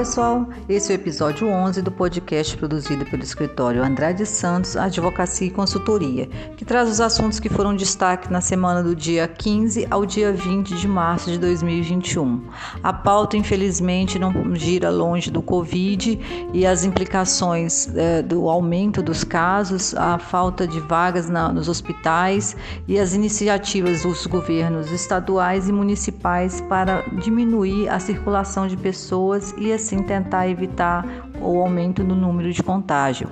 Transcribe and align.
Pessoal, 0.00 0.48
esse 0.66 0.90
é 0.90 0.96
o 0.96 0.98
episódio 0.98 1.46
11 1.46 1.82
do 1.82 1.90
podcast 1.90 2.56
produzido 2.56 3.04
pelo 3.04 3.22
escritório 3.22 3.84
Andrade 3.84 4.24
Santos 4.24 4.74
Advocacia 4.74 5.48
e 5.48 5.50
Consultoria, 5.50 6.26
que 6.56 6.64
traz 6.64 6.88
os 6.88 7.02
assuntos 7.02 7.38
que 7.38 7.50
foram 7.50 7.76
destaque 7.76 8.32
na 8.32 8.40
semana 8.40 8.82
do 8.82 8.96
dia 8.96 9.28
15 9.28 9.86
ao 9.90 10.06
dia 10.06 10.32
20 10.32 10.74
de 10.74 10.88
março 10.88 11.30
de 11.30 11.36
2021. 11.36 12.48
A 12.82 12.94
pauta, 12.94 13.36
infelizmente, 13.36 14.18
não 14.18 14.54
gira 14.54 14.88
longe 14.88 15.30
do 15.30 15.42
Covid 15.42 16.48
e 16.54 16.64
as 16.64 16.82
implicações 16.82 17.94
é, 17.94 18.22
do 18.22 18.48
aumento 18.48 19.02
dos 19.02 19.22
casos, 19.22 19.94
a 19.94 20.18
falta 20.18 20.66
de 20.66 20.80
vagas 20.80 21.28
na, 21.28 21.52
nos 21.52 21.68
hospitais 21.68 22.56
e 22.88 22.98
as 22.98 23.12
iniciativas 23.12 24.04
dos 24.04 24.26
governos 24.26 24.90
estaduais 24.92 25.68
e 25.68 25.72
municipais 25.72 26.62
para 26.62 27.02
diminuir 27.22 27.90
a 27.90 28.00
circulação 28.00 28.66
de 28.66 28.78
pessoas 28.78 29.54
e 29.58 29.70
assim 29.70 29.89
tentar 29.98 30.48
evitar 30.48 31.04
o 31.40 31.60
aumento 31.60 32.04
no 32.04 32.14
número 32.14 32.52
de 32.52 32.62
contágio. 32.62 33.28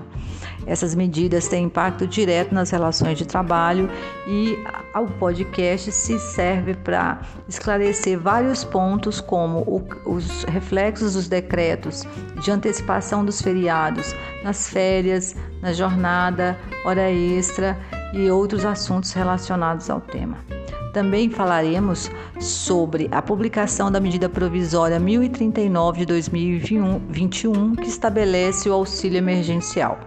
Essas 0.66 0.94
medidas 0.94 1.48
têm 1.48 1.64
impacto 1.64 2.06
direto 2.06 2.54
nas 2.54 2.70
relações 2.70 3.16
de 3.16 3.26
trabalho 3.26 3.88
e 4.26 4.58
o 4.94 5.06
podcast 5.18 5.90
se 5.90 6.18
serve 6.18 6.74
para 6.74 7.20
esclarecer 7.48 8.18
vários 8.18 8.64
pontos, 8.64 9.18
como 9.18 9.60
o, 9.60 9.82
os 10.04 10.44
reflexos 10.44 11.14
dos 11.14 11.26
decretos 11.26 12.04
de 12.42 12.50
antecipação 12.50 13.24
dos 13.24 13.40
feriados 13.40 14.14
nas 14.44 14.68
férias, 14.68 15.34
na 15.62 15.72
jornada, 15.72 16.58
hora 16.84 17.10
extra 17.10 17.78
e 18.12 18.30
outros 18.30 18.64
assuntos 18.66 19.12
relacionados 19.12 19.88
ao 19.88 20.00
tema. 20.00 20.57
Também 20.92 21.30
falaremos 21.30 22.10
sobre 22.40 23.08
a 23.10 23.20
publicação 23.20 23.90
da 23.90 24.00
medida 24.00 24.28
provisória 24.28 24.98
1039 24.98 26.00
de 26.00 26.06
2021, 26.06 27.76
que 27.76 27.88
estabelece 27.88 28.68
o 28.68 28.72
auxílio 28.72 29.18
emergencial. 29.18 29.98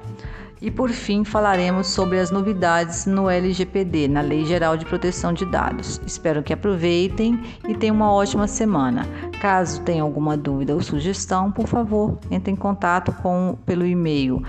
E 0.61 0.69
por 0.69 0.91
fim, 0.91 1.23
falaremos 1.23 1.87
sobre 1.87 2.19
as 2.19 2.29
novidades 2.29 3.07
no 3.07 3.27
LGPD, 3.27 4.07
na 4.07 4.21
Lei 4.21 4.45
Geral 4.45 4.77
de 4.77 4.85
Proteção 4.85 5.33
de 5.33 5.43
Dados. 5.43 5.99
Espero 6.05 6.43
que 6.43 6.53
aproveitem 6.53 7.41
e 7.67 7.73
tenham 7.73 7.95
uma 7.95 8.13
ótima 8.13 8.47
semana. 8.47 9.07
Caso 9.41 9.81
tenha 9.81 10.03
alguma 10.03 10.37
dúvida 10.37 10.75
ou 10.75 10.81
sugestão, 10.81 11.51
por 11.51 11.65
favor, 11.65 12.19
entre 12.29 12.51
em 12.51 12.55
contato 12.55 13.11
com 13.23 13.57
pelo 13.65 13.87
e-mail. 13.87 14.43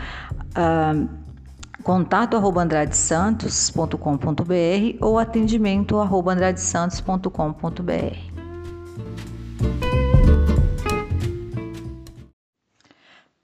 Uh, 0.55 1.09
contato 1.83 2.37
arroba 2.37 2.63
andradesantos.com.br 2.63 4.97
ou 5.01 5.19
atendimento 5.19 5.99
arroba 5.99 6.33
andradesantos.com.br. 6.33 8.33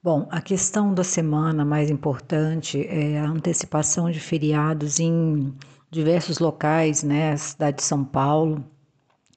Bom, 0.00 0.26
a 0.30 0.40
questão 0.40 0.94
da 0.94 1.04
semana 1.04 1.64
mais 1.64 1.90
importante 1.90 2.86
é 2.88 3.18
a 3.18 3.28
antecipação 3.28 4.10
de 4.10 4.18
feriados 4.18 5.00
em 5.00 5.52
diversos 5.90 6.38
locais, 6.38 7.02
né? 7.02 7.32
A 7.32 7.36
cidade 7.36 7.78
de 7.78 7.82
São 7.82 8.04
Paulo, 8.04 8.64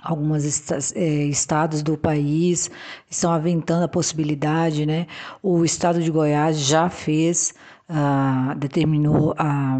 alguns 0.01 0.93
é, 0.95 1.03
estados 1.25 1.83
do 1.83 1.97
país 1.97 2.71
estão 3.09 3.31
aventando 3.31 3.85
a 3.85 3.87
possibilidade, 3.87 4.85
né? 4.85 5.07
O 5.43 5.65
estado 5.65 6.01
de 6.01 6.09
Goiás 6.09 6.59
já 6.59 6.89
fez 6.89 7.53
ah, 7.91 8.53
determinou 8.55 9.33
a, 9.37 9.79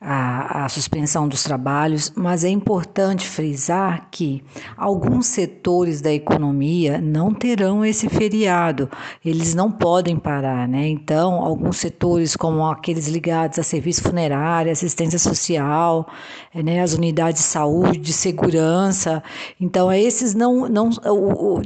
a, 0.00 0.64
a, 0.64 0.68
suspensão 0.68 1.26
dos 1.26 1.42
trabalhos, 1.42 2.12
mas 2.14 2.44
é 2.44 2.48
importante 2.48 3.26
frisar 3.26 4.06
que 4.12 4.44
alguns 4.76 5.26
setores 5.26 6.00
da 6.00 6.12
economia 6.12 7.00
não 7.00 7.34
terão 7.34 7.84
esse 7.84 8.08
feriado, 8.08 8.88
eles 9.24 9.56
não 9.56 9.72
podem 9.72 10.16
parar, 10.16 10.68
né? 10.68 10.86
Então, 10.86 11.42
alguns 11.42 11.78
setores, 11.78 12.36
como 12.36 12.64
aqueles 12.64 13.08
ligados 13.08 13.58
a 13.58 13.64
serviço 13.64 14.02
funerário, 14.02 14.70
assistência 14.70 15.18
social, 15.18 16.08
né, 16.54 16.80
as 16.80 16.94
unidades 16.94 17.42
de 17.42 17.48
saúde, 17.48 17.98
de 17.98 18.12
segurança, 18.12 19.20
então 19.60 19.92
esses 19.92 20.32
não, 20.32 20.68
não 20.68 20.90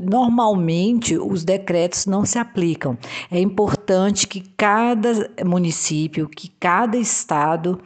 normalmente 0.02 1.18
os 1.18 1.44
decretos 1.44 2.06
não 2.06 2.24
se 2.24 2.38
aplicam. 2.38 2.96
É 3.30 3.38
importante 3.38 4.26
que 4.26 4.40
cada 4.56 5.30
município, 5.44 6.28
que 6.28 6.48
cada 6.48 6.96
estado 6.96 7.78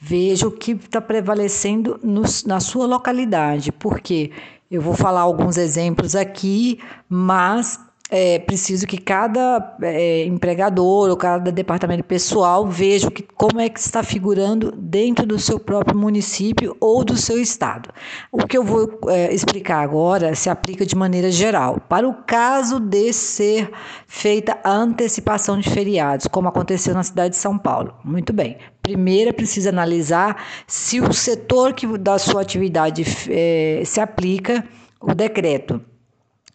veja 0.00 0.48
o 0.48 0.50
que 0.50 0.72
está 0.72 1.00
prevalecendo 1.00 2.00
no, 2.02 2.22
na 2.46 2.58
sua 2.58 2.86
localidade, 2.86 3.70
porque 3.70 4.32
eu 4.70 4.80
vou 4.80 4.94
falar 4.94 5.20
alguns 5.20 5.58
exemplos 5.58 6.16
aqui, 6.16 6.80
mas 7.08 7.78
é 8.10 8.40
preciso 8.40 8.86
que 8.86 8.98
cada 8.98 9.76
é, 9.82 10.24
empregador 10.24 11.08
ou 11.08 11.16
cada 11.16 11.52
departamento 11.52 12.02
pessoal 12.02 12.66
veja 12.66 13.08
que, 13.10 13.22
como 13.22 13.60
é 13.60 13.68
que 13.68 13.78
está 13.78 14.02
figurando 14.02 14.72
dentro 14.72 15.24
do 15.24 15.38
seu 15.38 15.60
próprio 15.60 15.96
município 15.96 16.76
ou 16.80 17.04
do 17.04 17.16
seu 17.16 17.40
estado. 17.40 17.88
O 18.32 18.46
que 18.46 18.58
eu 18.58 18.64
vou 18.64 18.98
é, 19.06 19.32
explicar 19.32 19.80
agora 19.80 20.34
se 20.34 20.50
aplica 20.50 20.84
de 20.84 20.96
maneira 20.96 21.30
geral. 21.30 21.80
Para 21.88 22.08
o 22.08 22.14
caso 22.14 22.80
de 22.80 23.12
ser 23.12 23.70
feita 24.08 24.58
a 24.64 24.72
antecipação 24.72 25.60
de 25.60 25.70
feriados, 25.70 26.26
como 26.26 26.48
aconteceu 26.48 26.92
na 26.92 27.04
cidade 27.04 27.30
de 27.30 27.36
São 27.36 27.56
Paulo. 27.56 27.94
Muito 28.04 28.32
bem. 28.32 28.58
Primeiro, 28.82 29.32
precisa 29.32 29.68
analisar 29.68 30.44
se 30.66 31.00
o 31.00 31.12
setor 31.12 31.74
que 31.74 31.86
da 31.96 32.18
sua 32.18 32.42
atividade 32.42 33.04
é, 33.30 33.82
se 33.84 34.00
aplica 34.00 34.64
o 35.00 35.14
decreto 35.14 35.80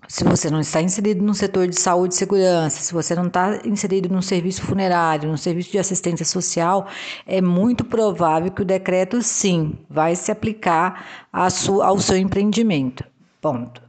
se 0.08 0.24
você 0.24 0.50
não 0.50 0.60
está 0.60 0.82
inserido 0.82 1.24
no 1.24 1.34
setor 1.34 1.68
de 1.68 1.80
saúde 1.80 2.14
e 2.14 2.18
segurança, 2.18 2.82
se 2.82 2.94
você 2.94 3.16
não 3.16 3.28
está 3.28 3.60
inserido 3.66 4.10
no 4.10 4.22
serviço 4.22 4.62
funerário, 4.62 5.30
no 5.30 5.38
serviço 5.38 5.72
de 5.72 5.80
assistência 5.80 6.26
social, 6.26 6.88
é 7.26 7.42
muito 7.42 7.84
provável 7.84 8.52
que 8.52 8.62
o 8.62 8.66
decreto, 8.66 9.22
sim, 9.22 9.74
vai 9.90 10.16
se 10.16 10.32
aplicar 10.32 11.28
ao 11.32 12.00
seu 12.00 12.18
empreendimento. 12.18 13.04
Ponto. 13.42 13.82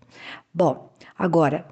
Bom, 0.53 0.91
agora, 1.19 1.67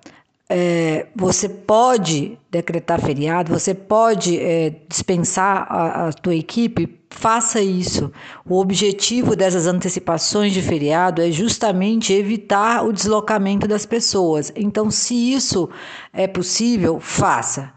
é, 0.48 1.06
você 1.16 1.48
pode 1.48 2.38
decretar 2.50 3.00
feriado, 3.00 3.52
você 3.52 3.74
pode 3.74 4.38
é, 4.38 4.74
dispensar 4.88 5.66
a, 5.68 6.08
a 6.08 6.12
tua 6.12 6.34
equipe, 6.34 6.86
faça 7.14 7.60
isso. 7.60 8.12
O 8.44 8.58
objetivo 8.58 9.34
dessas 9.34 9.66
antecipações 9.66 10.52
de 10.52 10.60
feriado 10.60 11.22
é 11.22 11.30
justamente 11.30 12.12
evitar 12.12 12.84
o 12.84 12.92
deslocamento 12.92 13.66
das 13.66 13.86
pessoas. 13.86 14.52
Então, 14.54 14.90
se 14.90 15.14
isso 15.32 15.70
é 16.12 16.26
possível, 16.26 16.98
faça. 17.00 17.72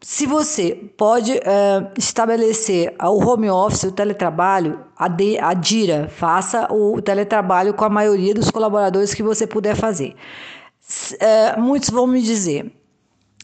Se 0.00 0.26
você 0.26 0.90
pode 0.96 1.32
é, 1.32 1.92
estabelecer 1.96 2.92
o 3.00 3.24
home 3.24 3.48
office, 3.48 3.84
o 3.84 3.92
teletrabalho, 3.92 4.80
adira, 4.96 6.08
faça 6.08 6.66
o 6.72 7.00
teletrabalho 7.00 7.72
com 7.72 7.84
a 7.84 7.88
maioria 7.88 8.34
dos 8.34 8.50
colaboradores 8.50 9.14
que 9.14 9.22
você 9.22 9.46
puder 9.46 9.76
fazer. 9.76 10.16
É, 11.20 11.56
muitos 11.56 11.88
vão 11.88 12.06
me 12.06 12.20
dizer, 12.20 12.72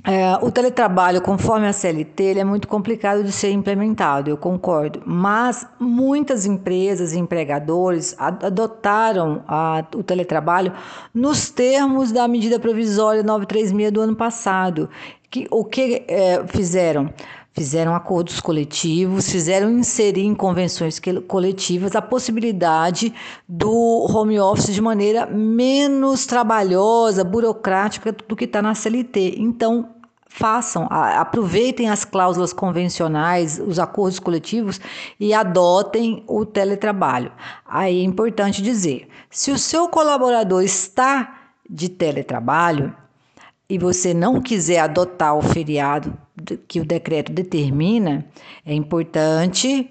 é, 0.04 0.36
o 0.40 0.50
teletrabalho, 0.50 1.20
conforme 1.20 1.66
a 1.66 1.72
CLT, 1.72 2.22
ele 2.22 2.40
é 2.40 2.44
muito 2.44 2.68
complicado 2.68 3.24
de 3.24 3.32
ser 3.32 3.50
implementado, 3.50 4.30
eu 4.30 4.36
concordo. 4.36 5.02
Mas 5.04 5.66
muitas 5.78 6.46
empresas 6.46 7.12
e 7.12 7.18
empregadores 7.18 8.14
adotaram 8.18 9.42
a, 9.48 9.84
o 9.94 10.02
teletrabalho 10.02 10.72
nos 11.12 11.50
termos 11.50 12.12
da 12.12 12.28
medida 12.28 12.60
provisória 12.60 13.22
936 13.22 13.92
do 13.92 14.00
ano 14.00 14.14
passado. 14.14 14.88
Que, 15.30 15.46
o 15.50 15.64
que 15.64 16.04
é, 16.08 16.42
fizeram? 16.46 17.10
Fizeram 17.58 17.92
acordos 17.92 18.40
coletivos, 18.40 19.28
fizeram 19.28 19.68
inserir 19.68 20.24
em 20.24 20.34
convenções 20.34 21.00
coletivas 21.26 21.96
a 21.96 22.00
possibilidade 22.00 23.12
do 23.48 24.06
home 24.08 24.38
office 24.38 24.72
de 24.72 24.80
maneira 24.80 25.26
menos 25.26 26.24
trabalhosa, 26.24 27.24
burocrática 27.24 28.12
do 28.12 28.36
que 28.36 28.44
está 28.44 28.62
na 28.62 28.76
CLT. 28.76 29.34
Então, 29.38 29.88
façam, 30.28 30.86
aproveitem 30.88 31.90
as 31.90 32.04
cláusulas 32.04 32.52
convencionais, 32.52 33.58
os 33.58 33.80
acordos 33.80 34.20
coletivos 34.20 34.80
e 35.18 35.34
adotem 35.34 36.22
o 36.28 36.46
teletrabalho. 36.46 37.32
Aí 37.66 37.98
é 37.98 38.04
importante 38.04 38.62
dizer: 38.62 39.08
se 39.28 39.50
o 39.50 39.58
seu 39.58 39.88
colaborador 39.88 40.62
está 40.62 41.40
de 41.68 41.88
teletrabalho 41.88 42.94
e 43.68 43.78
você 43.78 44.14
não 44.14 44.40
quiser 44.40 44.78
adotar 44.78 45.36
o 45.36 45.42
feriado 45.42 46.16
que 46.66 46.80
o 46.80 46.84
decreto 46.84 47.30
determina, 47.30 48.24
é 48.64 48.72
importante 48.72 49.90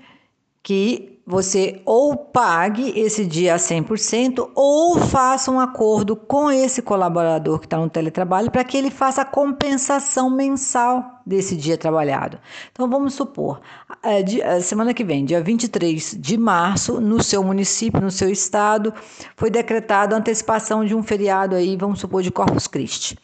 que 0.63 1.18
você 1.29 1.81
ou 1.85 2.15
pague 2.15 2.97
esse 2.97 3.25
dia 3.25 3.53
a 3.53 3.57
100% 3.57 4.50
ou 4.56 4.97
faça 4.97 5.51
um 5.51 5.59
acordo 5.59 6.15
com 6.15 6.50
esse 6.50 6.81
colaborador 6.81 7.59
que 7.59 7.65
está 7.65 7.77
no 7.77 7.89
teletrabalho 7.89 8.50
para 8.50 8.63
que 8.63 8.77
ele 8.77 8.89
faça 8.89 9.21
a 9.21 9.25
compensação 9.25 10.29
mensal 10.29 11.21
desse 11.25 11.57
dia 11.57 11.77
trabalhado. 11.77 12.39
Então 12.71 12.89
vamos 12.89 13.13
supor, 13.13 13.59
a 14.01 14.62
semana 14.62 14.94
que 14.94 15.03
vem, 15.03 15.25
dia 15.25 15.41
23 15.41 16.15
de 16.18 16.38
março, 16.38 17.01
no 17.01 17.21
seu 17.21 17.44
município, 17.44 18.01
no 18.01 18.09
seu 18.09 18.29
estado, 18.29 18.94
foi 19.35 19.50
decretado 19.50 20.15
a 20.15 20.18
antecipação 20.18 20.85
de 20.85 20.95
um 20.95 21.03
feriado 21.03 21.56
aí, 21.56 21.75
vamos 21.75 22.00
supor, 22.00 22.24
de 22.24 22.31
Corpus 22.31 22.68
Christi. 22.68 23.18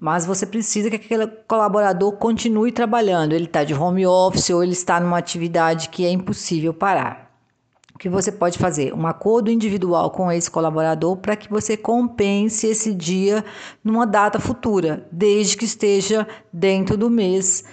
Mas 0.00 0.24
você 0.24 0.46
precisa 0.46 0.88
que 0.90 0.96
aquele 0.96 1.26
colaborador 1.26 2.12
continue 2.12 2.72
trabalhando. 2.72 3.32
Ele 3.32 3.44
está 3.44 3.62
de 3.62 3.74
home 3.74 4.06
office 4.06 4.50
ou 4.50 4.62
ele 4.62 4.72
está 4.72 4.98
numa 4.98 5.18
atividade 5.18 5.88
que 5.88 6.04
é 6.04 6.10
impossível 6.10 6.72
parar. 6.72 7.30
O 7.94 7.98
que 7.98 8.08
você 8.08 8.32
pode 8.32 8.58
fazer? 8.58 8.92
Um 8.94 9.06
acordo 9.06 9.50
individual 9.50 10.10
com 10.10 10.32
esse 10.32 10.50
colaborador 10.50 11.16
para 11.18 11.36
que 11.36 11.48
você 11.48 11.76
compense 11.76 12.66
esse 12.66 12.92
dia 12.92 13.44
numa 13.84 14.06
data 14.06 14.40
futura, 14.40 15.06
desde 15.12 15.56
que 15.56 15.64
esteja 15.64 16.26
dentro 16.52 16.96
do 16.96 17.08
mês 17.08 17.64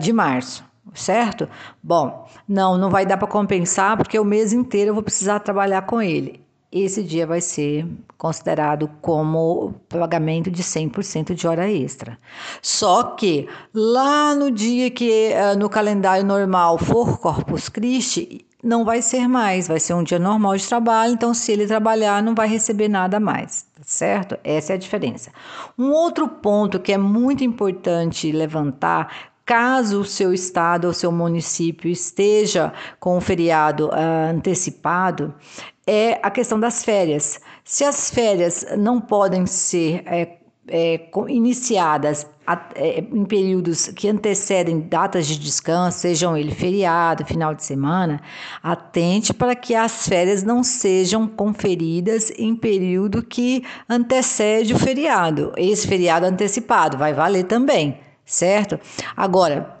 de 0.00 0.12
março 0.12 0.64
certo? 0.94 1.48
Bom, 1.82 2.28
não, 2.48 2.78
não 2.78 2.90
vai 2.90 3.04
dar 3.04 3.16
para 3.16 3.26
compensar 3.26 3.96
porque 3.96 4.18
o 4.18 4.24
mês 4.24 4.52
inteiro 4.52 4.90
eu 4.90 4.94
vou 4.94 5.02
precisar 5.02 5.40
trabalhar 5.40 5.82
com 5.82 6.00
ele 6.00 6.43
esse 6.74 7.04
dia 7.04 7.24
vai 7.24 7.40
ser 7.40 7.86
considerado 8.18 8.90
como 9.00 9.74
pagamento 9.88 10.50
de 10.50 10.62
100% 10.62 11.32
de 11.32 11.46
hora 11.46 11.70
extra. 11.70 12.18
Só 12.60 13.04
que 13.04 13.48
lá 13.72 14.34
no 14.34 14.50
dia 14.50 14.90
que 14.90 15.32
eh, 15.32 15.54
no 15.54 15.68
calendário 15.68 16.24
normal 16.24 16.76
for 16.78 17.18
Corpus 17.18 17.68
Christi, 17.68 18.44
não 18.60 18.84
vai 18.84 19.02
ser 19.02 19.28
mais, 19.28 19.68
vai 19.68 19.78
ser 19.78 19.94
um 19.94 20.02
dia 20.02 20.18
normal 20.18 20.56
de 20.56 20.66
trabalho, 20.66 21.12
então 21.12 21.34
se 21.34 21.52
ele 21.52 21.66
trabalhar 21.66 22.22
não 22.22 22.34
vai 22.34 22.48
receber 22.48 22.88
nada 22.88 23.20
mais, 23.20 23.66
tá 23.74 23.82
certo? 23.84 24.38
Essa 24.42 24.72
é 24.72 24.76
a 24.76 24.78
diferença. 24.78 25.30
Um 25.78 25.90
outro 25.90 26.26
ponto 26.26 26.80
que 26.80 26.92
é 26.92 26.98
muito 26.98 27.44
importante 27.44 28.32
levantar 28.32 29.32
Caso 29.46 30.00
o 30.00 30.04
seu 30.06 30.32
estado 30.32 30.86
ou 30.86 30.94
seu 30.94 31.12
município 31.12 31.90
esteja 31.90 32.72
com 32.98 33.18
o 33.18 33.20
feriado 33.20 33.88
uh, 33.88 34.30
antecipado, 34.30 35.34
é 35.86 36.18
a 36.22 36.30
questão 36.30 36.58
das 36.58 36.84
férias. 36.84 37.40
Se 37.62 37.84
as 37.84 38.10
férias 38.10 38.66
não 38.76 39.00
podem 39.00 39.46
ser 39.46 40.02
é, 40.06 40.38
é, 40.68 41.08
iniciadas 41.28 42.26
é, 42.74 42.98
em 43.00 43.24
períodos 43.24 43.88
que 43.88 44.08
antecedem 44.08 44.80
datas 44.80 45.26
de 45.26 45.38
descanso, 45.38 45.98
sejam 45.98 46.36
ele 46.36 46.54
feriado, 46.54 47.24
final 47.24 47.54
de 47.54 47.64
semana, 47.64 48.20
atente 48.62 49.32
para 49.32 49.54
que 49.54 49.74
as 49.74 50.06
férias 50.06 50.42
não 50.42 50.62
sejam 50.62 51.26
conferidas 51.26 52.30
em 52.36 52.54
período 52.54 53.22
que 53.22 53.64
antecede 53.88 54.74
o 54.74 54.78
feriado. 54.78 55.52
Esse 55.56 55.86
feriado 55.86 56.26
antecipado 56.26 56.98
vai 56.98 57.14
valer 57.14 57.44
também, 57.44 57.98
certo? 58.24 58.78
Agora, 59.16 59.73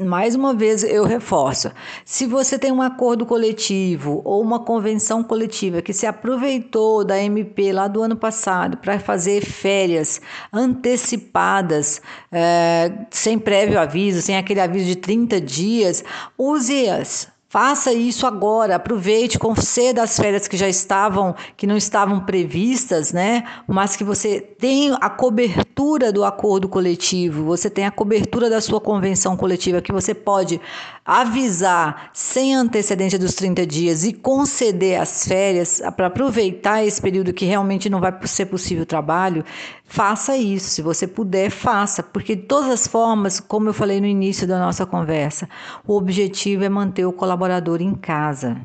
mais 0.00 0.34
uma 0.34 0.54
vez 0.54 0.84
eu 0.84 1.04
reforço: 1.04 1.70
se 2.04 2.26
você 2.26 2.58
tem 2.58 2.70
um 2.70 2.82
acordo 2.82 3.24
coletivo 3.24 4.20
ou 4.24 4.42
uma 4.42 4.60
convenção 4.60 5.22
coletiva 5.22 5.80
que 5.80 5.92
se 5.92 6.06
aproveitou 6.06 7.04
da 7.04 7.18
MP 7.18 7.72
lá 7.72 7.88
do 7.88 8.02
ano 8.02 8.16
passado 8.16 8.76
para 8.76 8.98
fazer 8.98 9.44
férias 9.44 10.20
antecipadas, 10.52 12.02
é, 12.30 12.92
sem 13.10 13.38
prévio 13.38 13.80
aviso, 13.80 14.20
sem 14.20 14.36
aquele 14.36 14.60
aviso 14.60 14.86
de 14.86 14.96
30 14.96 15.40
dias, 15.40 16.04
use-as 16.38 17.33
Faça 17.54 17.92
isso 17.92 18.26
agora, 18.26 18.74
aproveite, 18.74 19.38
conceda 19.38 20.02
as 20.02 20.16
férias 20.16 20.48
que 20.48 20.56
já 20.56 20.68
estavam, 20.68 21.36
que 21.56 21.68
não 21.68 21.76
estavam 21.76 22.18
previstas, 22.18 23.12
né? 23.12 23.44
Mas 23.68 23.94
que 23.94 24.02
você 24.02 24.40
tem 24.40 24.92
a 25.00 25.08
cobertura 25.08 26.12
do 26.12 26.24
acordo 26.24 26.68
coletivo, 26.68 27.44
você 27.44 27.70
tem 27.70 27.86
a 27.86 27.92
cobertura 27.92 28.50
da 28.50 28.60
sua 28.60 28.80
convenção 28.80 29.36
coletiva, 29.36 29.80
que 29.80 29.92
você 29.92 30.12
pode 30.12 30.60
avisar 31.04 32.10
sem 32.12 32.54
antecedência 32.56 33.18
dos 33.18 33.34
30 33.34 33.64
dias 33.66 34.04
e 34.04 34.12
conceder 34.12 35.00
as 35.00 35.28
férias 35.28 35.80
para 35.96 36.06
aproveitar 36.06 36.82
esse 36.82 37.00
período 37.00 37.32
que 37.32 37.44
realmente 37.44 37.88
não 37.90 38.00
vai 38.00 38.12
ser 38.24 38.46
possível 38.46 38.82
o 38.82 38.86
trabalho, 38.86 39.44
faça 39.84 40.36
isso. 40.36 40.70
Se 40.70 40.82
você 40.82 41.06
puder, 41.06 41.50
faça, 41.50 42.02
porque 42.02 42.34
de 42.34 42.42
todas 42.42 42.70
as 42.70 42.86
formas, 42.88 43.38
como 43.38 43.68
eu 43.68 43.74
falei 43.74 44.00
no 44.00 44.06
início 44.06 44.48
da 44.48 44.58
nossa 44.58 44.84
conversa, 44.86 45.48
o 45.86 45.94
objetivo 45.94 46.64
é 46.64 46.68
manter 46.68 47.04
o 47.04 47.12
colaborador 47.12 47.43
em 47.80 47.94
casa 47.94 48.56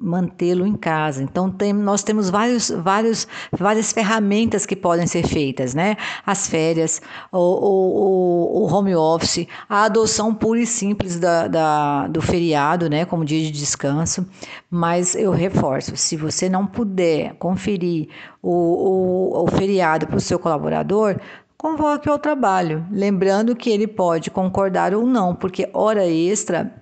mantê-lo 0.00 0.66
em 0.66 0.74
casa. 0.74 1.22
Então 1.22 1.50
tem, 1.50 1.74
nós 1.74 2.02
temos 2.02 2.30
vários, 2.30 2.70
vários, 2.70 3.28
várias 3.52 3.92
ferramentas 3.92 4.64
que 4.64 4.74
podem 4.74 5.06
ser 5.06 5.26
feitas, 5.26 5.74
né? 5.74 5.96
As 6.24 6.48
férias, 6.48 7.02
o, 7.30 7.38
o, 7.38 8.62
o 8.62 8.74
home 8.74 8.96
office, 8.96 9.46
a 9.68 9.84
adoção 9.84 10.34
pura 10.34 10.60
e 10.60 10.66
simples 10.66 11.20
da, 11.20 11.46
da, 11.46 12.06
do 12.08 12.22
feriado, 12.22 12.88
né? 12.88 13.04
Como 13.04 13.24
dia 13.24 13.42
de 13.42 13.50
descanso. 13.50 14.26
Mas 14.70 15.14
eu 15.14 15.32
reforço, 15.32 15.94
se 15.96 16.16
você 16.16 16.48
não 16.48 16.66
puder 16.66 17.34
conferir 17.34 18.08
o, 18.42 18.50
o, 18.50 19.44
o 19.44 19.46
feriado 19.48 20.06
para 20.06 20.16
o 20.16 20.20
seu 20.20 20.38
colaborador, 20.38 21.20
convoque 21.58 22.08
ao 22.08 22.18
trabalho, 22.18 22.86
lembrando 22.90 23.54
que 23.54 23.68
ele 23.68 23.86
pode 23.86 24.30
concordar 24.30 24.94
ou 24.94 25.06
não, 25.06 25.34
porque 25.34 25.68
hora 25.74 26.06
extra 26.06 26.79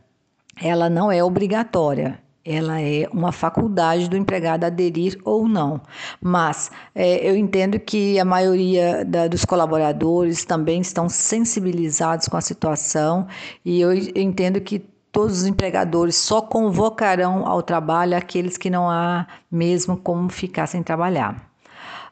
ela 0.60 0.88
não 0.90 1.10
é 1.10 1.22
obrigatória 1.22 2.18
ela 2.48 2.80
é 2.80 3.06
uma 3.12 3.30
faculdade 3.30 4.08
do 4.08 4.16
empregado 4.16 4.64
aderir 4.64 5.18
ou 5.22 5.46
não. 5.46 5.82
Mas 6.18 6.70
é, 6.94 7.28
eu 7.28 7.36
entendo 7.36 7.78
que 7.78 8.18
a 8.18 8.24
maioria 8.24 9.04
da, 9.04 9.28
dos 9.28 9.44
colaboradores 9.44 10.46
também 10.46 10.80
estão 10.80 11.10
sensibilizados 11.10 12.26
com 12.26 12.38
a 12.38 12.40
situação 12.40 13.26
e 13.62 13.82
eu 13.82 13.92
entendo 13.92 14.60
que 14.62 14.78
todos 15.12 15.42
os 15.42 15.46
empregadores 15.46 16.16
só 16.16 16.40
convocarão 16.40 17.46
ao 17.46 17.62
trabalho 17.62 18.16
aqueles 18.16 18.56
que 18.56 18.70
não 18.70 18.88
há 18.88 19.26
mesmo 19.50 19.96
como 19.96 20.30
ficar 20.30 20.66
sem 20.66 20.82
trabalhar. 20.82 21.46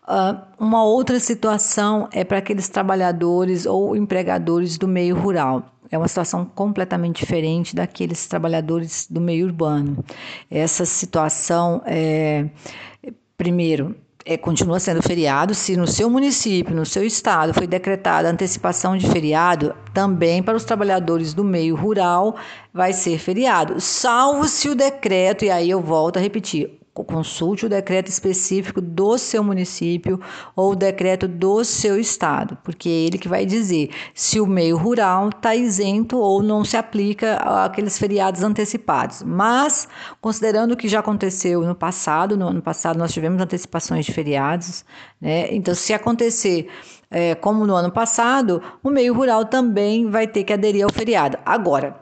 Uh, 0.07 0.39
uma 0.59 0.85
outra 0.85 1.19
situação 1.19 2.09
é 2.13 2.23
para 2.23 2.39
aqueles 2.39 2.69
trabalhadores 2.69 3.67
ou 3.67 3.97
empregadores 3.97 4.79
do 4.79 4.87
meio 4.87 5.17
rural. 5.17 5.65
É 5.91 5.99
uma 5.99 6.09
situação 6.09 6.45
completamente 6.45 7.19
diferente 7.19 7.75
daqueles 7.75 8.27
trabalhadores 8.27 9.07
do 9.09 9.21
meio 9.21 9.47
urbano. 9.47 10.05
Essa 10.51 10.85
situação 10.85 11.83
é, 11.87 12.47
primeiro, 13.37 13.95
é, 14.27 14.37
continua 14.37 14.81
sendo 14.81 15.01
feriado. 15.01 15.55
Se 15.55 15.77
no 15.77 15.87
seu 15.87 16.11
município, 16.11 16.75
no 16.75 16.85
seu 16.85 17.05
estado, 17.05 17.55
foi 17.55 17.67
decretada 17.67 18.29
antecipação 18.29 18.97
de 18.97 19.09
feriado, 19.09 19.75
também 19.95 20.43
para 20.43 20.57
os 20.57 20.65
trabalhadores 20.65 21.33
do 21.33 21.45
meio 21.45 21.77
rural 21.77 22.37
vai 22.75 22.93
ser 22.93 23.19
feriado, 23.19 23.81
salvo 23.81 24.49
se 24.49 24.69
o 24.69 24.75
decreto, 24.75 25.45
e 25.45 25.51
aí 25.51 25.71
eu 25.71 25.81
volto 25.81 26.19
a 26.19 26.21
repetir, 26.21 26.79
consulte 27.05 27.67
o 27.67 27.69
decreto 27.69 28.09
específico 28.09 28.81
do 28.81 29.19
seu 29.19 29.43
município 29.43 30.21
ou 30.55 30.73
o 30.73 30.77
decreto 30.77 31.27
do 31.27 31.65
seu 31.65 31.99
estado, 31.99 32.57
porque 32.63 32.89
é 32.89 32.93
ele 32.93 33.19
que 33.19 33.29
vai 33.29 33.45
dizer 33.45 33.91
se 34.15 34.41
o 34.41 34.47
meio 34.47 34.77
rural 34.77 35.29
está 35.29 35.55
isento 35.55 36.19
ou 36.19 36.43
não 36.43 36.65
se 36.65 36.77
aplica 36.77 37.37
aqueles 37.65 37.99
feriados 37.99 38.43
antecipados. 38.43 39.23
Mas, 39.23 39.89
considerando 40.21 40.73
o 40.73 40.77
que 40.77 40.89
já 40.89 41.01
aconteceu 41.01 41.63
no 41.63 41.75
passado, 41.75 42.37
no 42.37 42.49
ano 42.49 42.63
passado 42.63 42.99
nós 42.99 43.13
tivemos 43.13 43.41
antecipações 43.41 44.07
de 44.07 44.13
feriados, 44.13 44.85
né? 45.21 45.55
então 45.55 45.75
se 45.75 45.93
acontecer 45.93 46.69
é, 47.11 47.35
como 47.35 47.67
no 47.67 47.75
ano 47.75 47.91
passado, 47.91 48.63
o 48.83 48.91
meio 48.91 49.15
rural 49.15 49.45
também 49.45 50.11
vai 50.11 50.27
ter 50.27 50.45
que 50.45 50.53
aderir 50.53 50.85
ao 50.85 50.93
feriado. 50.93 51.39
Agora, 51.45 51.97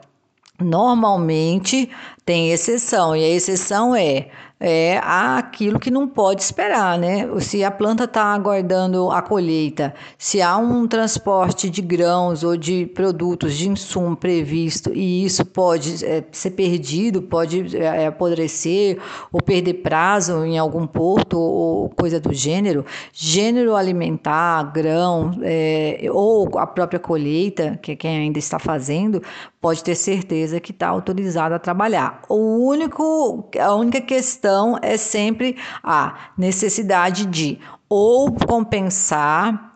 normalmente 0.59 1.89
tem 2.25 2.51
exceção, 2.51 3.15
e 3.15 3.23
a 3.23 3.29
exceção 3.29 3.95
é 3.95 4.29
é 4.59 4.99
aquilo 5.03 5.79
que 5.79 5.91
não 5.91 6.07
pode 6.07 6.41
esperar, 6.41 6.97
né? 6.97 7.27
Se 7.39 7.63
a 7.63 7.69
planta 7.69 8.05
está 8.05 8.23
aguardando 8.33 9.11
a 9.11 9.21
colheita, 9.21 9.93
se 10.17 10.41
há 10.41 10.57
um 10.57 10.87
transporte 10.87 11.69
de 11.69 11.81
grãos 11.81 12.43
ou 12.43 12.55
de 12.55 12.85
produtos 12.85 13.55
de 13.55 13.69
insumo 13.69 14.15
previsto 14.15 14.93
e 14.93 15.25
isso 15.25 15.45
pode 15.45 16.05
é, 16.05 16.23
ser 16.31 16.51
perdido, 16.51 17.21
pode 17.21 17.75
é, 17.75 18.07
apodrecer 18.07 18.97
ou 19.31 19.41
perder 19.41 19.75
prazo 19.75 20.45
em 20.45 20.57
algum 20.57 20.87
porto 20.87 21.37
ou 21.37 21.89
coisa 21.89 22.19
do 22.19 22.33
gênero, 22.33 22.85
gênero 23.11 23.75
alimentar, 23.75 24.63
grão 24.71 25.31
é, 25.43 25.99
ou 26.11 26.57
a 26.57 26.65
própria 26.65 26.99
colheita, 26.99 27.77
que 27.81 27.91
é 27.91 27.95
quem 27.95 28.17
ainda 28.17 28.39
está 28.39 28.57
fazendo, 28.57 29.21
pode 29.65 29.83
ter 29.83 29.95
certeza 29.95 30.59
que 30.59 30.71
está 30.71 30.87
autorizado 30.87 31.55
a 31.55 31.59
trabalhar. 31.59 32.21
O 32.29 32.67
único, 32.67 33.49
a 33.59 33.73
única 33.73 33.99
questão 34.45 34.77
é 34.81 34.95
sempre 34.95 35.57
a 35.83 36.29
necessidade 36.37 37.25
de 37.25 37.59
ou 37.89 38.31
compensar 38.31 39.75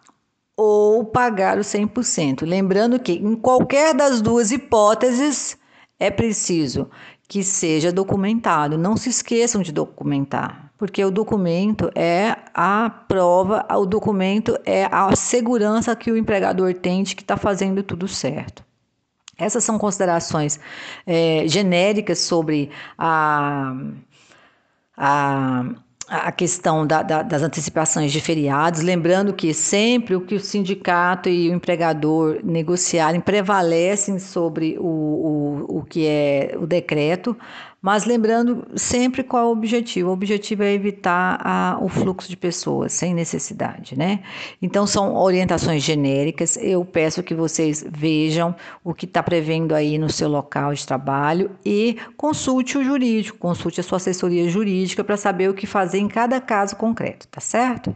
ou 0.55 1.05
pagar 1.05 1.57
o 1.57 1.61
100%. 1.61 2.45
Lembrando 2.45 2.99
que 2.99 3.13
em 3.13 3.35
qualquer 3.35 3.95
das 3.95 4.21
duas 4.21 4.51
hipóteses 4.51 5.57
é 5.99 6.11
preciso 6.11 6.89
que 7.27 7.43
seja 7.43 7.91
documentado. 7.91 8.77
Não 8.77 8.95
se 8.95 9.09
esqueçam 9.09 9.61
de 9.61 9.71
documentar, 9.71 10.71
porque 10.77 11.03
o 11.03 11.11
documento 11.11 11.89
é 11.95 12.35
a 12.53 12.89
prova, 13.07 13.65
o 13.71 13.85
documento 13.85 14.57
é 14.65 14.87
a 14.91 15.15
segurança 15.15 15.95
que 15.95 16.11
o 16.11 16.17
empregador 16.17 16.75
tem 16.75 17.01
de 17.03 17.15
que 17.15 17.23
está 17.23 17.37
fazendo 17.37 17.81
tudo 17.81 18.07
certo. 18.07 18.63
Essas 19.39 19.63
são 19.63 19.79
considerações 19.79 20.59
é, 21.07 21.47
genéricas 21.47 22.19
sobre 22.19 22.69
a, 22.97 23.73
a, 24.99 25.63
a 26.09 26.31
questão 26.31 26.85
da, 26.85 27.01
da, 27.01 27.21
das 27.21 27.41
antecipações 27.41 28.11
de 28.11 28.19
feriados, 28.19 28.81
lembrando 28.81 29.31
que 29.31 29.53
sempre 29.53 30.13
o 30.13 30.21
que 30.21 30.35
o 30.35 30.39
sindicato 30.39 31.29
e 31.29 31.49
o 31.49 31.53
empregador 31.53 32.39
negociarem 32.43 33.21
prevalecem 33.21 34.19
sobre 34.19 34.77
o, 34.77 34.83
o, 34.83 35.77
o 35.79 35.83
que 35.85 36.05
é 36.05 36.57
o 36.59 36.67
decreto, 36.67 37.37
mas 37.81 38.05
lembrando 38.05 38.67
sempre 38.75 39.23
qual 39.23 39.43
é 39.43 39.47
o 39.47 39.51
objetivo. 39.51 40.09
O 40.09 40.13
objetivo 40.13 40.63
é 40.63 40.73
evitar 40.73 41.39
a, 41.41 41.77
o 41.81 41.87
fluxo 41.87 42.29
de 42.29 42.35
pessoas 42.35 42.91
sem 42.93 43.13
necessidade, 43.13 43.97
né? 43.97 44.21
Então 44.61 44.85
são 44.85 45.15
orientações 45.15 45.83
genéricas. 45.83 46.57
Eu 46.57 46.83
peço 46.83 47.23
que 47.23 47.33
vocês 47.33 47.85
vejam 47.89 48.55
o 48.83 48.93
que 48.93 49.05
está 49.05 49.23
prevendo 49.23 49.73
aí 49.73 49.97
no 49.97 50.09
seu 50.09 50.27
local 50.27 50.73
de 50.73 50.85
trabalho 50.85 51.51
e 51.65 51.97
consulte 52.17 52.77
o 52.77 52.83
jurídico, 52.83 53.37
consulte 53.37 53.79
a 53.79 53.83
sua 53.83 53.97
assessoria 53.97 54.49
jurídica 54.49 55.03
para 55.03 55.17
saber 55.17 55.49
o 55.49 55.53
que 55.53 55.65
fazer 55.65 55.99
em 55.99 56.07
cada 56.07 56.41
caso 56.41 56.75
concreto, 56.75 57.27
tá 57.27 57.39
certo? 57.39 57.95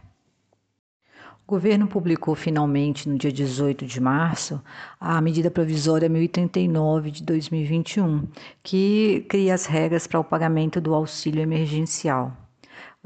O 1.46 1.52
governo 1.52 1.86
publicou 1.86 2.34
finalmente, 2.34 3.06
no 3.06 3.18
dia 3.18 3.30
18 3.30 3.84
de 3.84 4.00
março, 4.00 4.62
a 4.98 5.20
medida 5.20 5.50
provisória 5.50 6.08
1039 6.08 7.10
de 7.10 7.22
2021, 7.22 8.26
que 8.62 9.26
cria 9.28 9.52
as 9.52 9.66
regras 9.66 10.06
para 10.06 10.18
o 10.18 10.24
pagamento 10.24 10.80
do 10.80 10.94
auxílio 10.94 11.42
emergencial. 11.42 12.34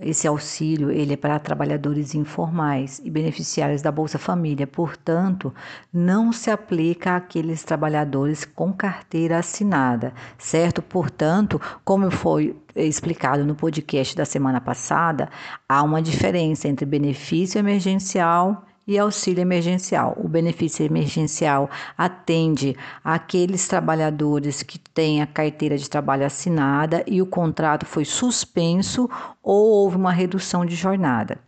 Esse 0.00 0.28
auxílio 0.28 0.92
ele 0.92 1.14
é 1.14 1.16
para 1.16 1.36
trabalhadores 1.40 2.14
informais 2.14 3.00
e 3.04 3.10
beneficiários 3.10 3.82
da 3.82 3.90
Bolsa 3.90 4.16
Família, 4.16 4.64
portanto, 4.64 5.52
não 5.92 6.32
se 6.32 6.48
aplica 6.48 7.16
àqueles 7.16 7.64
trabalhadores 7.64 8.44
com 8.44 8.72
carteira 8.72 9.38
assinada, 9.40 10.14
certo? 10.38 10.80
Portanto, 10.80 11.60
como 11.84 12.08
foi 12.12 12.54
explicado 12.86 13.44
no 13.44 13.54
podcast 13.54 14.16
da 14.16 14.24
semana 14.24 14.60
passada, 14.60 15.28
há 15.68 15.82
uma 15.82 16.00
diferença 16.02 16.68
entre 16.68 16.86
benefício 16.86 17.58
emergencial 17.58 18.64
e 18.86 18.98
auxílio 18.98 19.42
emergencial. 19.42 20.16
O 20.18 20.26
benefício 20.26 20.84
emergencial 20.84 21.68
atende 21.96 22.74
aqueles 23.04 23.68
trabalhadores 23.68 24.62
que 24.62 24.78
têm 24.78 25.20
a 25.20 25.26
carteira 25.26 25.76
de 25.76 25.90
trabalho 25.90 26.24
assinada 26.24 27.04
e 27.06 27.20
o 27.20 27.26
contrato 27.26 27.84
foi 27.84 28.06
suspenso 28.06 29.08
ou 29.42 29.66
houve 29.66 29.96
uma 29.96 30.10
redução 30.10 30.64
de 30.64 30.74
jornada. 30.74 31.38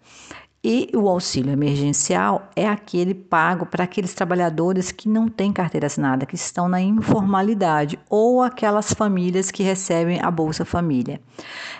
E 0.62 0.90
o 0.95 1.09
auxílio 1.09 1.50
emergencial 1.50 2.50
é 2.55 2.69
aquele 2.69 3.14
pago 3.14 3.64
para 3.64 3.85
aqueles 3.85 4.12
trabalhadores 4.12 4.93
que 4.93 5.09
não 5.09 5.26
têm 5.26 5.50
carteira 5.50 5.87
assinada, 5.87 6.26
que 6.26 6.35
estão 6.35 6.69
na 6.69 6.83
informalidade, 6.83 7.99
ou 8.11 8.43
aquelas 8.43 8.93
famílias 8.93 9.50
que 9.50 9.62
recebem 9.62 10.21
a 10.21 10.31
Bolsa 10.31 10.67
Família. 10.67 11.19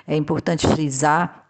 É 0.07 0.17
importante 0.17 0.67
frisar 0.67 1.50